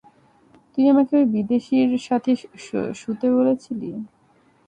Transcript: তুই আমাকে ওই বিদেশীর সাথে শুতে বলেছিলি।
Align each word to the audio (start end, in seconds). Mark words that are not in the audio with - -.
তুই 0.71 0.85
আমাকে 0.93 1.13
ওই 1.19 1.27
বিদেশীর 1.33 1.89
সাথে 2.07 2.31
শুতে 3.01 3.27
বলেছিলি। 3.37 3.89